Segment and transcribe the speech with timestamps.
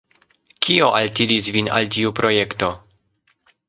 [0.67, 2.75] Kio altiris vin al tiu projekto?